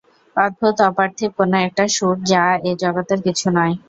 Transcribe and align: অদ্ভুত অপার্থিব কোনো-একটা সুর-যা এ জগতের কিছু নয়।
অদ্ভুত 0.35 0.77
অপার্থিব 0.89 1.29
কোনো-একটা 1.37 1.83
সুর-যা 1.95 2.43
এ 2.61 2.81
জগতের 2.83 3.19
কিছু 3.25 3.47
নয়। 3.57 3.73